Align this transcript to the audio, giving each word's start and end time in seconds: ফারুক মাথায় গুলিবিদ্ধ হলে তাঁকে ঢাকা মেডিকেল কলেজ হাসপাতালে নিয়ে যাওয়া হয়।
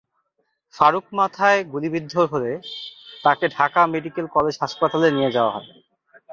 ফারুক 0.73 1.05
মাথায় 1.13 1.59
গুলিবিদ্ধ 1.73 2.13
হলে 2.31 2.51
তাঁকে 3.23 3.45
ঢাকা 3.49 3.81
মেডিকেল 3.87 4.25
কলেজ 4.35 4.55
হাসপাতালে 4.61 5.07
নিয়ে 5.11 5.31
যাওয়া 5.31 5.53
হয়। 5.55 5.69